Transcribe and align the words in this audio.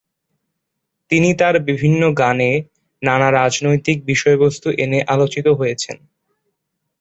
তিনি 1.11 1.29
তার 1.33 1.55
বিভিন্ন 1.69 2.01
গানে 2.19 2.51
নানা 3.01 3.29
রাজনৈতিক 3.33 3.97
বিষয়বস্তু 4.05 4.67
এনে 4.83 4.99
আলোচিত 5.07 5.47
হয়েছেন। 5.59 5.97